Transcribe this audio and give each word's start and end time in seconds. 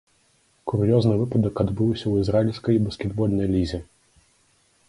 Кур'ёзны 0.71 1.13
выпадак 1.19 1.55
адбыўся 1.63 2.03
ў 2.07 2.13
ізраільскай 2.25 2.75
баскетбольнай 2.89 3.47
лізе. 3.57 3.79